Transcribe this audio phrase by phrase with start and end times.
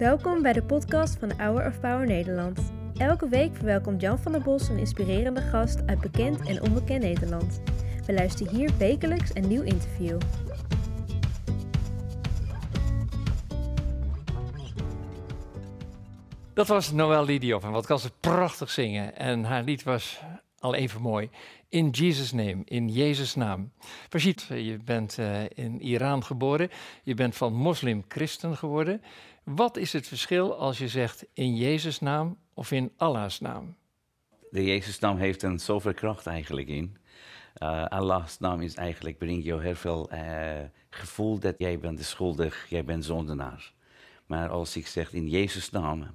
[0.00, 2.72] Welkom bij de podcast van Hour of Power Nederland.
[2.96, 7.62] Elke week verwelkomt Jan van der Bos een inspirerende gast uit bekend en onbekend Nederland.
[8.06, 10.20] We luisteren hier wekelijks een nieuw interview.
[16.54, 19.16] Dat was Noël Lidioff en wat kan ze prachtig zingen.
[19.16, 20.20] En haar lied was
[20.58, 21.30] al even mooi.
[21.68, 23.72] In Jesus' name, in Jezus' naam.
[24.08, 26.70] Rashid, je bent uh, in Iran geboren.
[27.02, 29.02] Je bent van moslim-christen geworden.
[29.54, 33.76] Wat is het verschil als je zegt in Jezus' naam of in Allah's naam?
[34.50, 36.96] De Jezus' naam heeft een zoveel kracht eigenlijk in.
[37.62, 40.58] Uh, Allah's naam is eigenlijk, brengt jou heel veel uh,
[40.90, 43.72] gevoel dat jij bent schuldig, jij bent zondenaar.
[44.26, 46.06] Maar als ik zeg in Jezus' naam,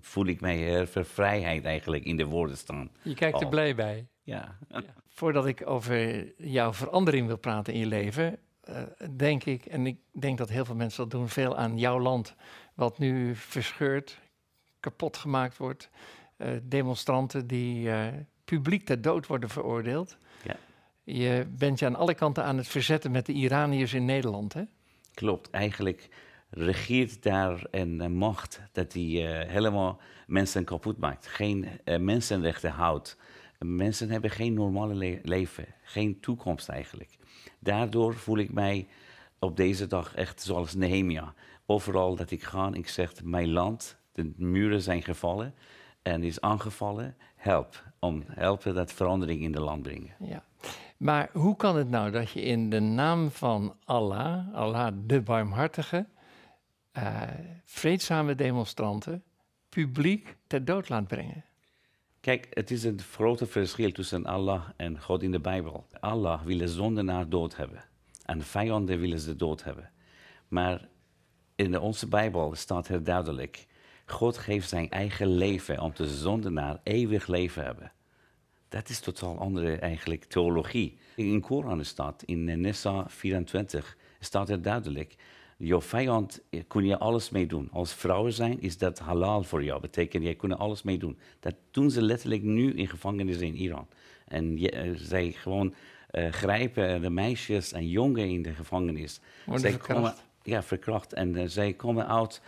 [0.00, 2.90] voel ik mij heel veel vrijheid eigenlijk in de woorden staan.
[3.02, 3.50] Je kijkt er Oh.
[3.50, 4.06] blij bij.
[4.22, 4.58] Ja.
[4.68, 4.82] Ja.
[5.08, 8.82] Voordat ik over jouw verandering wil praten in je leven, uh,
[9.16, 12.34] denk ik, en ik denk dat heel veel mensen dat doen, veel aan jouw land,
[12.74, 14.18] wat nu verscheurd,
[14.80, 15.90] kapot gemaakt wordt.
[16.38, 18.06] Uh, demonstranten die uh,
[18.44, 20.16] publiek ter dood worden veroordeeld.
[20.44, 20.56] Ja.
[21.04, 24.62] Je bent je aan alle kanten aan het verzetten met de Iraniërs in Nederland, hè?
[25.14, 26.08] Klopt, eigenlijk
[26.50, 31.26] regeert daar een uh, macht dat die uh, helemaal mensen kapot maakt.
[31.26, 33.16] Geen mensenrechten houdt.
[33.58, 37.16] Mensen hebben geen normale le leven, geen toekomst eigenlijk.
[37.58, 38.86] Daardoor voel ik mij
[39.38, 41.34] op deze dag echt zoals Nehemia.
[41.66, 45.54] Overal dat ik ga, ik zeg, mijn land, de muren zijn gevallen
[46.02, 47.16] en is aangevallen.
[47.34, 50.14] Help, om helpen dat verandering in de land brengen.
[50.18, 50.44] Ja.
[50.96, 56.06] Maar hoe kan het nou dat je in de naam van Allah, Allah de barmhartige,
[56.98, 57.22] uh,
[57.64, 59.22] vreedzame demonstranten
[59.68, 61.44] publiek ter dood laat brengen?
[62.20, 65.86] Kijk, het is een grote verschil tussen Allah en God in de Bijbel.
[66.00, 67.84] Allah wil de zondenaar dood hebben.
[68.24, 69.90] En vijanden willen ze dood hebben.
[70.48, 70.88] Maar
[71.62, 73.66] in onze Bijbel staat heel duidelijk...
[74.06, 77.92] God geeft zijn eigen leven om de zondenaar eeuwig leven hebben.
[78.68, 80.98] Dat is totaal andere eigenlijk theologie.
[81.16, 85.16] In Koran staat, in Nissa 24, staat er duidelijk...
[85.56, 87.68] Jouw vijand kun je alles mee doen.
[87.72, 89.80] Als vrouwen zijn, is dat halal voor jou.
[89.80, 91.18] Betekent, jij kunt alles mee doen.
[91.40, 93.86] Dat doen ze letterlijk nu in gevangenissen in Iran.
[94.28, 95.74] En je, zij gewoon
[96.12, 99.20] uh, grijpen de meisjes en jongen in de gevangenis.
[99.44, 100.00] Worden zij verkracht.
[100.00, 101.12] komen, ja, verkracht.
[101.12, 102.40] En uh, zij komen uit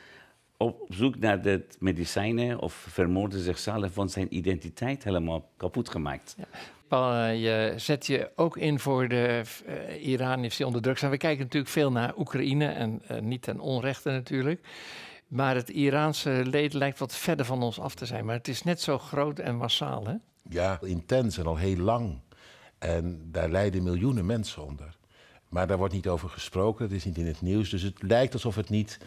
[0.56, 6.34] op zoek naar de medicijnen of vermoorden zichzelf, want zijn identiteit helemaal kapot gemaakt.
[6.38, 6.44] Ja.
[6.88, 11.10] Paul, uh, je zet je ook in voor de uh, Iraniërs die onder druk zijn.
[11.10, 14.66] We kijken natuurlijk veel naar Oekraïne en uh, niet ten onrechte natuurlijk.
[15.28, 18.24] Maar het Iraanse leed lijkt wat verder van ons af te zijn.
[18.24, 20.14] Maar het is net zo groot en massaal, hè?
[20.48, 22.18] Ja, intens en al heel lang.
[22.78, 24.96] En daar lijden miljoenen mensen onder.
[25.54, 27.70] Maar daar wordt niet over gesproken, het is niet in het nieuws.
[27.70, 28.98] Dus het lijkt alsof het niet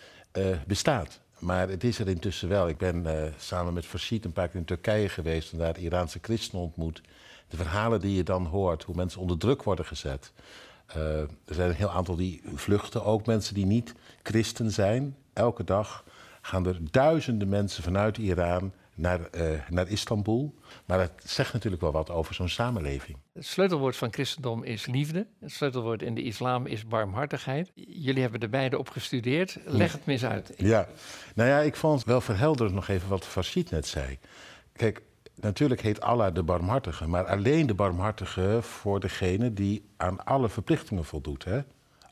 [0.68, 1.20] bestaat.
[1.40, 2.68] Maar het is er intussen wel.
[2.68, 6.20] Ik ben uh, samen met Farshid een paar keer in Turkije geweest en daar Iraanse
[6.22, 7.02] christenen ontmoet.
[7.48, 10.32] De verhalen die je dan hoort, hoe mensen onder druk worden gezet.
[10.98, 13.94] Uh, er zijn een heel aantal die vluchten, ook mensen die niet
[14.24, 15.16] christen zijn.
[15.34, 16.04] Elke dag
[16.42, 20.54] gaan er duizenden mensen vanuit Iran naar, uh, naar Istanbul.
[20.86, 23.18] Maar het zegt natuurlijk wel wat over zo'n samenleving.
[23.34, 25.28] Het sleutelwoord van christendom is liefde.
[25.40, 27.72] Het sleutelwoord in de islam is barmhartigheid.
[27.76, 29.58] Jullie hebben er beide op gestudeerd.
[29.66, 30.54] Leg het mis uit.
[30.58, 30.88] Ja,
[31.36, 34.20] nou ja, ik vond wel verhelderend nog even wat Farshid net zei.
[34.74, 35.02] Kijk,
[35.36, 41.06] natuurlijk heet Allah de barmhartige, maar alleen de barmhartige voor degene die aan alle verplichtingen
[41.06, 41.44] voldoet.
[41.44, 41.60] Hè?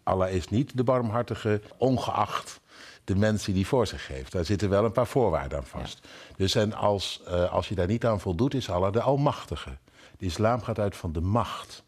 [0.04, 2.60] Allah is niet de barmhartige, ongeacht
[3.06, 4.32] de mensen die voor zich geeft.
[4.32, 6.00] Daar zitten wel een paar voorwaarden aan vast.
[6.02, 6.10] Ja.
[6.36, 9.78] Dus en als, uh, als je daar niet aan voldoet, is Allah de Almachtige.
[10.18, 11.84] De islam gaat uit van de macht.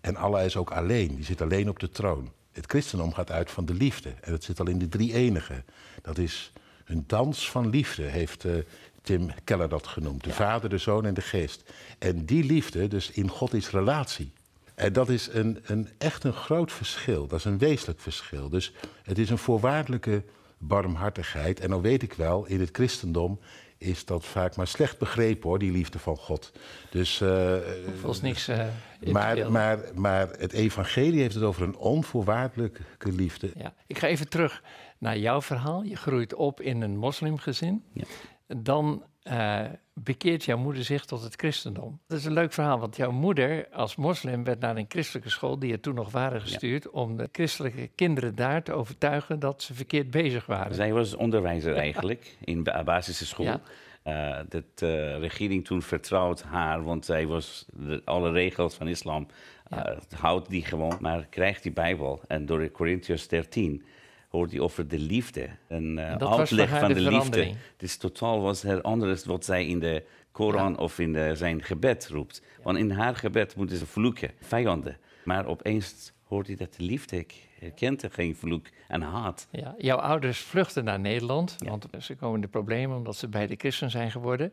[0.00, 2.32] En Allah is ook alleen, die zit alleen op de troon.
[2.52, 4.14] Het christendom gaat uit van de liefde.
[4.20, 5.64] En dat zit al in de drie enige.
[6.02, 6.52] Dat is
[6.84, 8.52] een dans van liefde, heeft uh,
[9.02, 10.22] Tim Keller dat genoemd.
[10.22, 10.34] De ja.
[10.34, 11.72] Vader, de Zoon en de Geest.
[11.98, 14.32] En die liefde, dus in God is relatie.
[14.80, 17.26] En dat is een, een, echt een groot verschil.
[17.26, 18.48] Dat is een wezenlijk verschil.
[18.48, 20.24] Dus het is een voorwaardelijke
[20.58, 21.60] barmhartigheid.
[21.60, 23.40] En dan weet ik wel, in het christendom
[23.78, 26.52] is dat vaak maar slecht begrepen hoor, die liefde van God.
[26.90, 27.56] Dus, uh,
[28.00, 28.48] Volgens niks.
[28.48, 28.64] Uh,
[29.12, 32.82] maar, maar, maar het evangelie heeft het over een onvoorwaardelijke
[33.12, 33.50] liefde.
[33.56, 33.74] Ja.
[33.86, 34.62] Ik ga even terug
[34.98, 35.82] naar jouw verhaal.
[35.82, 37.84] Je groeit op in een moslimgezin.
[37.92, 38.04] Ja.
[38.56, 39.64] Dan uh,
[40.04, 42.00] bekeert jouw moeder zich tot het christendom.
[42.06, 45.58] Dat is een leuk verhaal, want jouw moeder als moslim werd naar een christelijke school,
[45.58, 46.90] die er toen nog waren gestuurd, ja.
[46.90, 50.74] om de christelijke kinderen daar te overtuigen dat ze verkeerd bezig waren.
[50.74, 53.44] Zij was onderwijzer eigenlijk in de basisschool.
[53.44, 53.60] Ja.
[54.04, 59.26] Uh, de uh, regering toen vertrouwt haar, want zij was de, alle regels van islam,
[59.70, 59.98] ja.
[60.16, 62.20] houdt die gewoon, maar krijgt die Bijbel.
[62.26, 63.84] En door Corinthians 13
[64.30, 65.48] hoort hij over de liefde.
[65.68, 67.44] Een uh, voor uitleg van de de, liefde.
[67.44, 71.62] Het is totaal was het anders wat zij in de Koran of in de, zijn
[71.62, 72.42] gebed roept.
[72.62, 74.96] Want in haar gebed moeten ze vloeken, vijanden.
[75.24, 79.48] Maar opeens hoort hij dat de liefde ik herkent er geen vloek en haat.
[79.50, 83.54] Ja, jouw ouders vluchten naar Nederland, want ze komen in de problemen omdat ze beide
[83.56, 84.52] christen zijn geworden.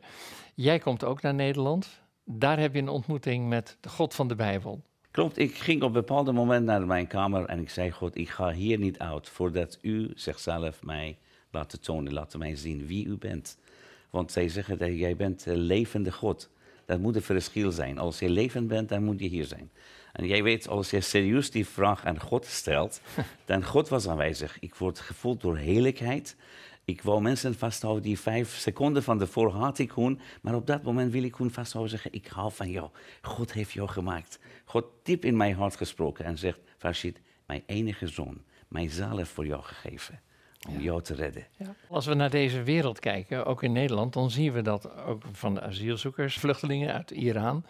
[0.56, 2.02] Jij komt ook naar Nederland.
[2.24, 4.84] Daar heb je een ontmoeting met de God van de Bijbel.
[5.18, 8.30] Klopt, ik ging op een bepaald moment naar mijn kamer en ik zei: God, ik
[8.30, 11.18] ga hier niet uit voordat u zichzelf mij
[11.52, 13.58] laat tonen, laat mij zien wie u bent.
[14.10, 16.50] Want zij zeggen dat jij bent een levende God.
[16.86, 17.98] Dat moet een verschil zijn.
[17.98, 19.70] Als je levend bent, dan moet je hier zijn.
[20.14, 23.02] En jij weet, als je serieus die vraag aan God stelt,
[23.46, 24.60] dan God was aanwezig.
[24.60, 26.36] Ik word gevoeld door heerlijkheid.
[26.88, 30.20] Ik wou mensen vasthouden die vijf seconden van tevoren had ik gewoon.
[30.42, 32.90] Maar op dat moment wil ik gewoon vasthouden zeggen, ik hou van jou.
[33.22, 34.40] God heeft jou gemaakt.
[34.66, 38.42] God diep in mijn hart gesproken en zegt, Farshid, mijn enige zoon,
[38.72, 40.22] heeft voor jou gegeven.
[40.68, 41.48] Om jou te redden.
[41.58, 41.76] Ja.
[41.90, 45.54] Als we naar deze wereld kijken, ook in Nederland, dan zien we dat ook van
[45.54, 47.66] de asielzoekers, vluchtelingen uit Iran,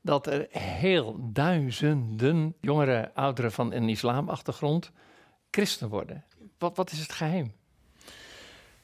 [0.00, 4.92] dat er heel duizenden jongeren, ouderen van een islamachtergrond
[5.50, 6.24] christen worden.
[6.58, 7.52] Wat, wat is het geheim?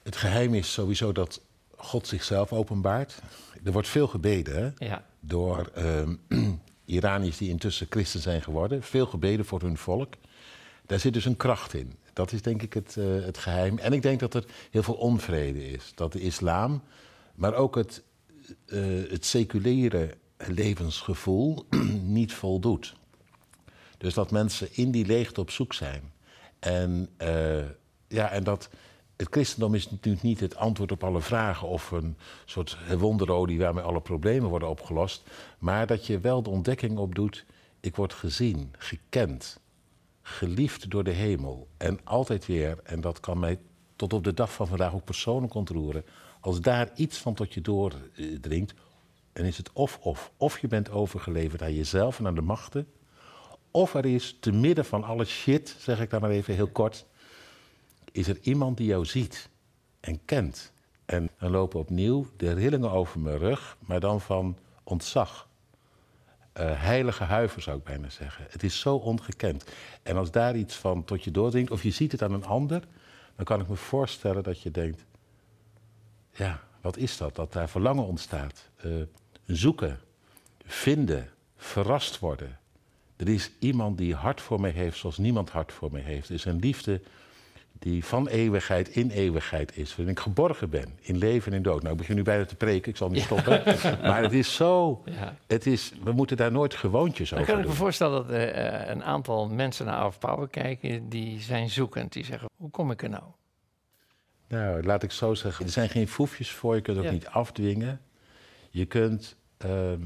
[0.09, 1.41] Het geheim is sowieso dat
[1.77, 3.23] God zichzelf openbaart.
[3.65, 4.87] Er wordt veel gebeden hè?
[4.87, 5.05] Ja.
[5.21, 6.15] door ehm
[6.85, 8.83] Iraniërs die intussen christen zijn geworden.
[8.83, 10.15] Veel gebeden voor hun volk.
[10.87, 11.93] Daar zit dus een kracht in.
[12.13, 13.79] Dat is denk ik het, eh, het geheim.
[13.79, 15.93] En ik denk dat er heel veel onvrede is.
[15.95, 16.83] Dat de islam,
[17.35, 18.03] maar ook het,
[18.67, 20.17] eh, het seculiere
[20.47, 21.67] levensgevoel
[22.19, 22.95] niet voldoet.
[23.99, 26.13] Dus dat mensen in die leegte op zoek zijn.
[26.59, 27.65] En, eh,
[28.09, 28.69] ja, en dat
[29.19, 33.85] het christendom is natuurlijk niet het antwoord op alle vragen of een soort wonderolie waarmee
[33.85, 35.23] alle problemen worden opgelost.
[35.59, 37.45] Maar dat je wel de ontdekking opdoet:
[37.81, 39.61] ik word gezien, gekend,
[40.23, 41.69] geliefd door de hemel.
[41.77, 43.59] En altijd weer, en dat kan mij
[43.97, 46.05] tot op de dag van vandaag ook persoonlijk ontroeren.
[46.41, 48.75] Als daar iets van tot je doordringt,
[49.33, 50.33] dan is het of-of.
[50.37, 52.87] Of je bent overgeleverd aan jezelf en aan de machten.
[53.71, 57.07] Of er is te midden van alle shit, zeg ik daar maar even heel kort,
[58.13, 59.49] is er iemand die jou ziet
[60.01, 60.73] en kent.
[61.05, 65.49] En dan lopen opnieuw de rillingen over mijn rug, maar dan van ontzag.
[66.53, 68.47] Eh, heilige huiver zou ik bijna zeggen.
[68.49, 69.65] Het is zo ongekend.
[70.03, 72.83] En als daar iets van tot je doordringt, of je ziet het aan een ander,
[73.37, 75.05] dan kan ik me voorstellen dat je denkt:
[76.33, 77.35] ja, wat is dat?
[77.35, 78.69] Dat daar verlangen ontstaat.
[78.77, 78.91] Eh,
[79.47, 80.01] zoeken,
[80.65, 82.59] vinden, verrast worden.
[83.17, 86.29] Er is iemand die hart voor mij heeft zoals niemand hart voor mij heeft.
[86.29, 87.01] Er is een liefde
[87.79, 89.97] die van eeuwigheid in eeuwigheid is.
[89.97, 91.81] Waarin ik geborgen ben, in leven en in dood.
[91.83, 93.63] Nou, ik begin nu bijna te preken, ik zal niet stoppen.
[94.09, 95.37] Maar het is zo, Ja.
[95.47, 97.81] het is, we moeten daar nooit gewoontjes Dan over kan ik me doen.
[97.85, 102.13] voorstellen dat eh, een aantal mensen naar Power kijken, die zijn zoekend.
[102.13, 103.23] Die zeggen, hoe kom ik er nou?
[104.49, 107.19] Nou, laat ik zo zeggen, er zijn geen foefjes voor, je kunt het ook Ja.
[107.19, 108.01] niet afdwingen.
[108.71, 110.03] Je kunt, ehm,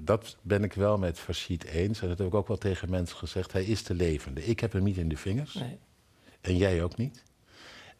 [0.00, 3.16] dat ben ik wel met Farshid eens, en dat heb ik ook wel tegen mensen
[3.16, 4.44] gezegd, hij is de levende.
[4.46, 5.54] Ik heb hem niet in de vingers.
[5.54, 5.78] Nee.
[6.40, 7.22] En jij ook niet.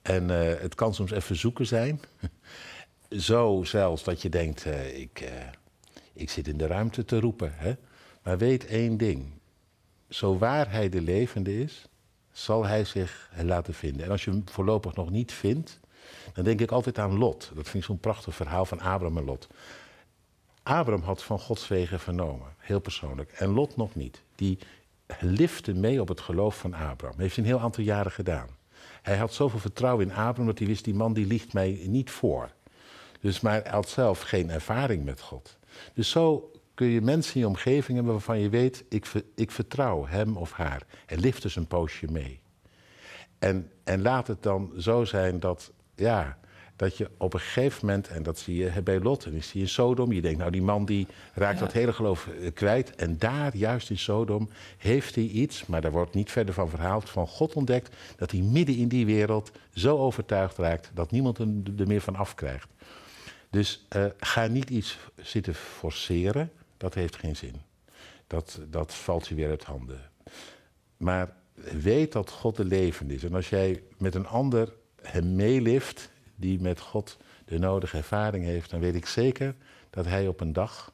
[0.02, 2.00] En eh, het kan soms even zoeken zijn.
[3.10, 5.32] Zo zelfs dat je denkt, eh, ik, eh,
[6.12, 7.52] ik zit in de ruimte te roepen.
[7.54, 7.75] Hè?
[8.22, 9.26] Maar weet één ding.
[10.08, 11.88] Zo waar hij de levende is,
[12.32, 14.04] zal hij zich laten vinden.
[14.04, 15.80] En als je hem voorlopig nog niet vindt,
[16.32, 17.50] dan denk ik altijd aan Lot.
[17.54, 19.49] Dat vind ik zo'n prachtig verhaal van Abraham en Lot.
[20.62, 23.32] Abraham had van Gods wegen vernomen, heel persoonlijk.
[23.32, 24.23] En Lot nog niet.
[24.35, 24.59] Die
[25.21, 27.21] lifte mee op het geloof van Abraham.
[27.21, 28.49] Heeft een heel aantal jaren gedaan.
[29.02, 32.11] Hij had zoveel vertrouwen in Abraham dat hij wist, die man die liegt mij niet
[32.11, 32.50] voor.
[33.21, 35.59] Dus, maar hij had zelf geen ervaring met God.
[35.95, 40.37] Dus zo kun je mensen in je hebben waarvan je weet, ik, ik vertrouw hem
[40.37, 40.83] of haar.
[41.07, 42.40] En lift dus een poosje mee.
[43.38, 46.38] En, en laat het dan zo zijn dat, ja,
[46.80, 49.60] dat je op een gegeven moment, en dat zie je bij Lot, en is hij
[49.60, 50.12] in Sodom.
[50.12, 52.94] Je denkt, nou, die man die raakt dat hele geloof eh, kwijt.
[52.94, 57.10] En daar, juist in Sodom, heeft hij iets, maar daar wordt niet verder van verhaald,
[57.10, 57.96] van God ontdekt.
[58.16, 62.16] Dat hij midden in die wereld zo overtuigd raakt dat niemand hem er meer van
[62.16, 62.68] afkrijgt.
[63.50, 67.54] Dus eh, ga niet iets zitten forceren, dat heeft geen zin.
[68.26, 70.10] Dat, dat valt je weer uit handen.
[70.96, 71.32] Maar
[71.80, 73.25] weet dat God de levende is.
[73.25, 74.72] En als jij met een ander
[75.02, 76.10] hem meelift,
[76.40, 79.54] die met God de nodige ervaring heeft, dan weet ik zeker
[79.90, 80.92] dat hij op een dag,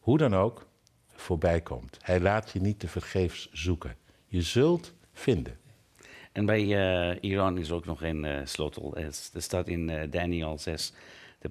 [0.00, 0.66] hoe dan ook,
[1.14, 1.98] voorbij komt.
[2.02, 3.96] Hij laat je niet te vergeefs zoeken.
[4.26, 5.58] Je zult vinden.
[6.32, 8.96] En bij eh, Iran is ook nog een eh, sleutel.
[8.96, 9.12] Er
[9.42, 10.92] staat in eh, Daniel 6,
[11.38, 11.50] de,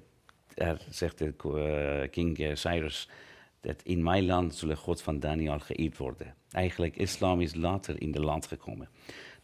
[0.54, 3.08] er zegt de eh, King eh, Cyrus,
[3.60, 6.34] dat in mijn land zullen God van Daniel geëerd worden.
[6.50, 8.88] Eigenlijk, islam is later in de land gekomen.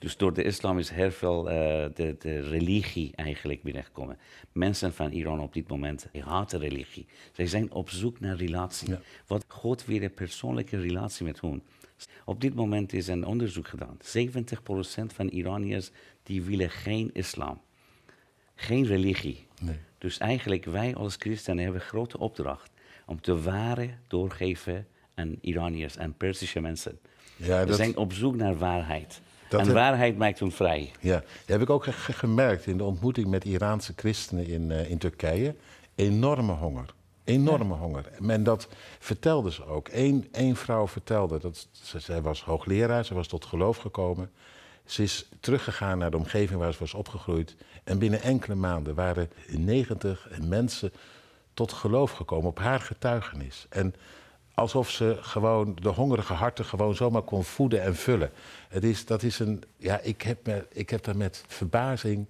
[0.05, 1.55] Dus door de islam is heel veel uh,
[1.95, 4.19] de, de religie eigenlijk binnengekomen.
[4.53, 7.07] Mensen van Iran op dit moment haten religie.
[7.33, 8.91] Zij zijn op zoek naar relatie.
[8.91, 9.01] Ja.
[9.27, 11.63] Wat God weer een persoonlijke relatie met hun.
[12.25, 13.97] Op dit moment is een onderzoek gedaan.
[13.99, 15.91] 70% van Iraniërs
[16.23, 17.61] die willen geen islam.
[18.55, 19.47] Geen religie.
[19.61, 19.79] Nee.
[19.99, 22.71] Dus eigenlijk wij als christenen hebben een grote opdracht
[23.07, 26.99] om de ware doorgeven aan Iraniërs en Persische mensen.
[27.37, 29.21] Ja, We zijn op zoek naar waarheid.
[29.59, 30.93] En waarheid maakt ons vrij.
[31.01, 34.99] Ja, dat heb ik ook gemerkt in de ontmoeting met Iraanse christenen in, uh, in
[34.99, 35.55] Turkije.
[35.95, 36.95] Enorme honger.
[37.25, 38.05] Enorme honger.
[38.29, 38.69] En dat
[38.99, 39.89] vertelde ze ook.
[39.93, 44.31] Eén, één vrouw vertelde, dat, ze, zij was hoogleraar, ze was tot geloof gekomen.
[44.85, 47.57] Ze is teruggegaan naar de omgeving waar ze was opgegroeid.
[47.85, 50.93] En binnen enkele maanden waren 90 mensen
[51.55, 53.67] tot geloof gekomen op haar getuigenis.
[53.69, 53.95] En
[54.55, 58.31] alsof ze gewoon de hongerige harten gewoon zomaar kon voeden en vullen.
[58.69, 62.29] Het is, dat is een, ja, ik, heb me, ik heb daar met verbazing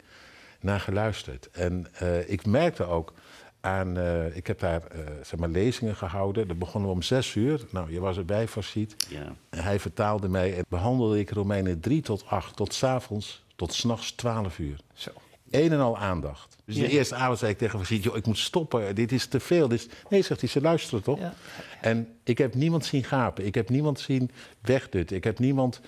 [0.61, 1.49] naar geluisterd.
[1.50, 3.12] En uh, ik merkte ook
[3.61, 6.49] aan, uh, ik heb daar uh, zeg maar, lezingen gehouden.
[6.49, 7.61] Dat begonnen we om zes uur.
[7.71, 9.07] Nou, je was erbij, Farsiet.
[9.09, 9.35] Ja.
[9.50, 13.73] En hij vertaalde mij en behandelde ik Romeinen 3 tot 8, tot s avonds, tot
[13.73, 14.81] s'nachts 12 uur.
[14.93, 15.11] Zo.
[15.55, 16.57] Een en al aandacht.
[16.65, 19.41] Dus de eerste avond zei ik tegen Farsiet, joh, ik moet stoppen, dit is te
[19.41, 19.69] veel.
[19.69, 21.19] Dit Nee, zegt hij, ze luisteren toch?
[21.19, 21.35] Ja.
[21.81, 24.31] En ik heb niemand zien gapen, ik heb niemand zien
[24.61, 25.81] wegdutten, ik heb niemand...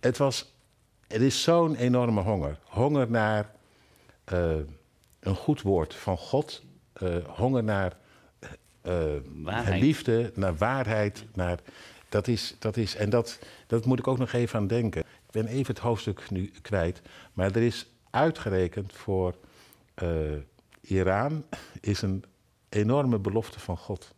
[0.00, 0.52] Het was,
[1.08, 2.58] het is zo'n enorme honger.
[2.64, 3.50] Honger naar
[4.32, 4.54] uh,
[5.20, 6.62] een goed woord van God
[7.02, 7.96] uh, honger naar
[8.86, 9.02] uh,
[9.78, 11.24] liefde, naar waarheid.
[11.34, 11.58] Naar,
[12.08, 15.00] dat is, dat is, en dat, dat moet ik ook nog even aan denken.
[15.00, 17.02] Ik ben even het hoofdstuk nu kwijt.
[17.32, 19.34] Maar er is uitgerekend voor
[20.02, 20.08] uh,
[20.80, 21.44] Iran
[21.80, 22.24] is een
[22.68, 24.14] enorme belofte van God.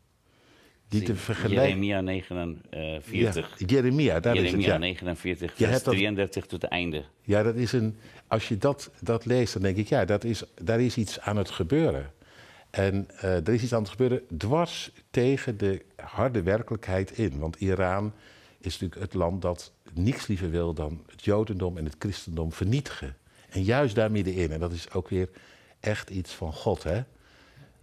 [0.89, 1.85] Die te vergelijken.
[1.85, 3.59] Jeremia 49.
[3.59, 4.65] Ja, Jeremia, daar Jeremia is het.
[4.65, 4.79] Ja.
[4.79, 7.05] 49, vers 33 tot het einde.
[7.23, 7.97] Ja, dat is een.
[8.27, 11.37] Als je dat, dat leest, dan denk ik, ja, dat is, daar is iets aan
[11.37, 12.13] het gebeuren.
[12.71, 17.39] En uh, er is iets aan het gebeuren dwars tegen de harde werkelijkheid in.
[17.39, 18.13] Want Iran
[18.59, 23.17] is natuurlijk het land dat niets liever wil dan het Jodendom en het christendom vernietigen.
[23.57, 25.29] En juist daar middenin, en dat is ook weer
[25.81, 27.03] echt iets van God, hè?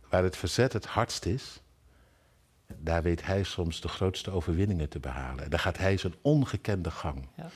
[0.09, 1.61] waar het verzet het hardst is,
[2.77, 5.43] daar weet hij soms de grootste overwinningen te behalen.
[5.43, 7.27] En daar gaat hij zijn ongekende gang.
[7.37, 7.49] Ja.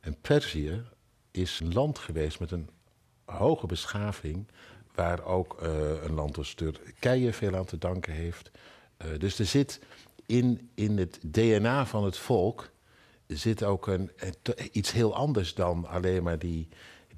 [0.00, 0.82] En Perzië
[1.30, 2.68] is een land geweest met een
[3.24, 4.48] hoge beschaving,
[4.94, 5.68] waar ook uh,
[6.02, 8.50] een land als Turkije veel aan te danken heeft.
[9.04, 9.80] Uh, dus er zit
[10.26, 12.70] in, in het DNA van het volk
[13.26, 14.10] zit ook een,
[14.72, 16.68] iets heel anders dan alleen maar die,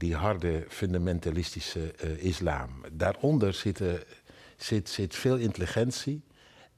[0.00, 2.70] die harde fundamentalistische uh, islam.
[2.92, 3.82] Daaronder zit,
[4.56, 6.22] zit, zit veel intelligentie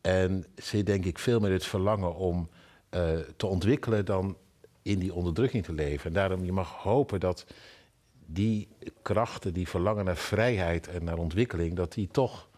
[0.00, 2.48] en zit denk ik veel meer het verlangen om
[3.36, 4.36] te ontwikkelen dan
[4.82, 6.06] in die onderdrukking te leven.
[6.06, 7.46] En daarom je mag hopen dat
[8.26, 8.68] die
[9.02, 12.48] krachten die verlangen naar vrijheid en naar ontwikkeling, dat die toch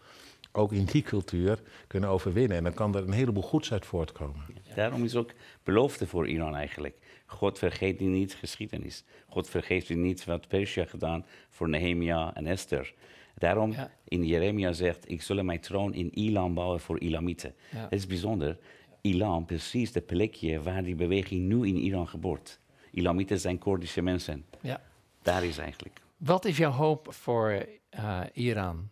[0.55, 2.57] ook in die cultuur kunnen overwinnen.
[2.57, 4.45] En dan kan er een heleboel goeds uit voortkomen.
[4.75, 5.31] Daarom is ook
[5.63, 6.97] belofte voor Iran eigenlijk.
[7.25, 9.03] God vergeet niet geschiedenis.
[9.29, 12.93] God vergeet niet wat Persia gedaan voor Nehemia en Esther.
[13.37, 13.75] Daarom
[14.07, 17.55] in Jeremia zegt, ik zal mijn troon in Ilan bouwen voor Ilamieten.
[17.71, 18.57] Dat is bijzonder.
[19.01, 22.59] Ilan, precies de plekje waar die beweging nu in Iran geboort.
[22.91, 24.45] Ilamieten zijn Koerdische mensen.
[24.61, 24.81] Ja
[25.25, 26.01] daar is eigenlijk.
[26.17, 27.65] Wat is jouw hoop voor
[27.99, 28.89] uh, Iran?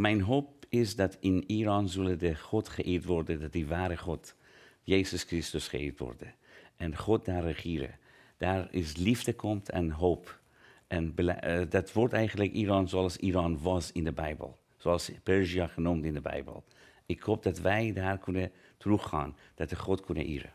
[0.00, 4.34] Mijn hoop is dat in Iran zullen de God geëerd worden, dat die ware God,
[4.82, 6.34] Jezus Christus geëerd worden.
[6.76, 7.98] En God daar regeren.
[8.36, 10.40] Daar is liefde komt en hoop.
[10.86, 14.58] En uh, dat wordt eigenlijk Iran zoals Iran was in de Bijbel.
[14.76, 16.64] Zoals Persia genoemd in de Bijbel.
[17.06, 20.52] Ik hoop dat wij daar kunnen teruggaan, dat de God kunnen eren.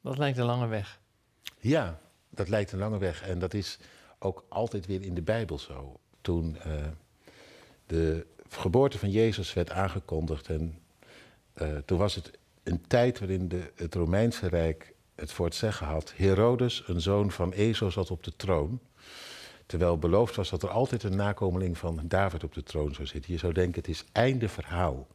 [0.00, 1.00] Dat lijkt een lange weg.
[1.60, 3.22] Ja, dat lijkt een lange weg.
[3.22, 3.78] En dat is
[4.18, 6.00] ook altijd weer in de Bijbel zo.
[6.20, 6.86] Toen uh,
[7.92, 10.48] de geboorte van Jezus werd aangekondigd.
[10.48, 10.78] En
[11.62, 12.30] uh, toen was het
[12.62, 16.12] een tijd waarin de, het Romeinse Rijk het voor het zeggen had.
[16.16, 18.80] Herodes, een zoon van Ezo, zat op de troon.
[19.66, 23.32] Terwijl beloofd was dat er altijd een nakomeling van David op de troon zou zitten.
[23.32, 25.06] Je zou denken, het is einde verhaal.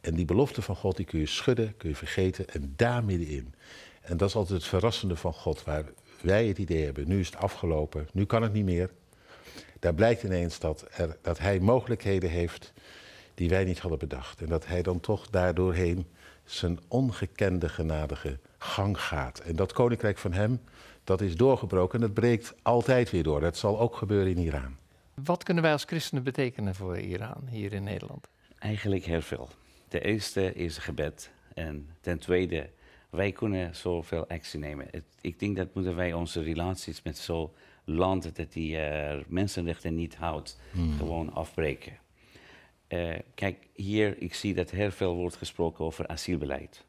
[0.00, 3.54] En die belofte van God, die kun je schudden, kun je vergeten en daar middenin.
[4.00, 5.84] En dat is altijd het verrassende van God, waar
[6.20, 8.90] wij het idee hebben, nu is het afgelopen, nu kan het niet meer.
[9.80, 12.72] Daar blijkt ineens dat, er, dat hij mogelijkheden heeft
[13.34, 14.40] die wij niet hadden bedacht.
[14.40, 16.06] En dat hij dan toch daardoorheen
[16.44, 19.38] zijn ongekende genadige gang gaat.
[19.38, 20.60] En dat koninkrijk van hem,
[21.04, 23.40] dat is doorgebroken en dat breekt altijd weer door.
[23.40, 24.76] Dat zal ook gebeuren in Iran.
[25.24, 28.28] Wat kunnen wij als christenen betekenen voor Iran hier in Nederland?
[28.58, 29.48] Eigenlijk heel veel.
[29.88, 31.30] De eerste is gebed.
[31.54, 32.70] En ten tweede
[33.10, 34.86] wij kunnen zoveel actie nemen.
[34.90, 37.50] Het- ik denk dat moeten wij onze relaties met zo'n
[37.90, 40.60] land dat die eh, mensenrechten niet houdt,
[40.98, 41.98] gewoon afbreken.
[42.86, 46.84] Eh, kijk, hier, ik zie dat heel veel wordt gesproken over asielbeleid.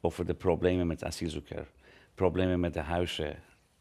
[0.00, 1.68] Over de problemen met asielzoekers,
[2.14, 3.36] problemen met de huizen.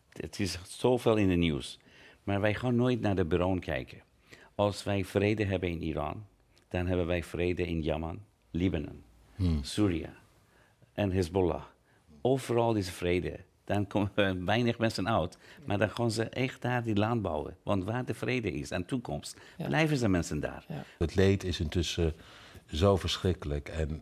[0.10, 1.80] Het is zoveel in de nieuws.
[2.24, 4.02] Maar wij gaan nooit naar de bron kijken.
[4.56, 6.26] Als wij vrede hebben in Iran,
[6.68, 9.04] dan hebben wij vrede in Jemen, Libanon,
[9.62, 10.10] Syrië
[10.94, 11.64] en Hezbollah.
[12.22, 13.40] Overal is vrede.
[13.66, 17.56] Dan komen weinig mensen uit, maar dan gaan ze echt daar die land bouwen.
[17.64, 19.66] Want waar de vrede is en toekomst, Ja.
[19.68, 20.66] blijven ze mensen daar.
[20.98, 22.14] Het leed is intussen
[22.66, 23.70] zo verschrikkelijk.
[23.70, 24.02] En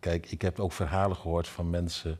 [0.00, 2.18] kijk, ik heb ook verhalen gehoord van mensen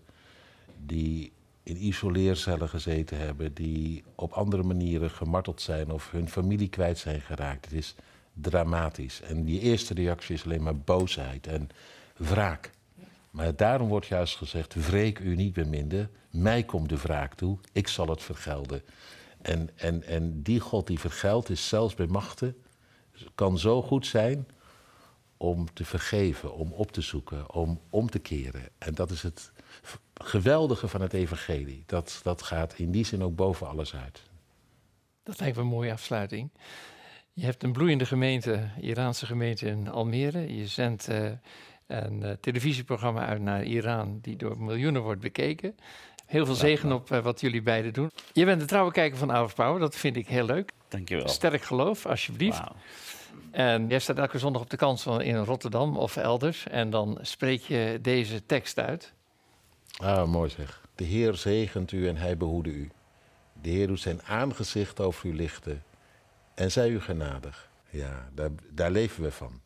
[0.87, 6.99] die in isoleercellen gezeten hebben, die op andere manieren gemarteld zijn of hun familie kwijt
[6.99, 7.65] zijn geraakt.
[7.65, 7.95] Het is
[8.33, 9.21] dramatisch.
[9.23, 11.69] En die eerste reactie is alleen maar boosheid en
[12.17, 12.71] wraak.
[13.35, 17.89] Maar daarom wordt juist gezegd: wreek u niet beminde, mij komt de wraak toe, ik
[17.89, 18.83] zal het vergelden.
[19.43, 22.57] En, en, en die God die vergeldt is zelfs bij machten,
[23.35, 24.47] kan zo goed zijn
[25.37, 28.69] om te vergeven, om op te zoeken, om om te keren.
[28.79, 29.53] En dat is het
[30.15, 31.83] geweldige van het evangelie.
[31.87, 34.23] Dat, dat gaat in die zin ook boven alles uit.
[35.23, 36.51] Dat lijkt me een mooie afsluiting.
[37.33, 40.57] Je hebt een bloeiende gemeente, Iraanse gemeente in Almere.
[40.57, 41.31] Je zendt eh,
[41.87, 45.77] een eh, televisieprogramma uit naar Iran, die door miljoenen wordt bekeken.
[46.27, 48.11] Heel veel zegen op eh, wat jullie beiden doen.
[48.33, 50.73] Je bent de trouwe kijker van of Power, dat vind ik heel leuk.
[50.89, 51.29] Dankjewel.
[51.29, 52.63] Sterk geloof, alsjeblieft.
[53.51, 56.67] En jij staat elke zondag op de kans van in Rotterdam of elders.
[56.67, 59.13] En dan spreek je deze tekst uit.
[59.97, 60.83] Ah, mooi zeg.
[60.95, 62.91] De Heer zegent u en hij behoede u.
[63.63, 65.83] De Heer doet zijn aangezicht over u lichten
[66.55, 67.69] en zij u genadig.
[67.91, 69.61] Ja, daar, daar leven we van.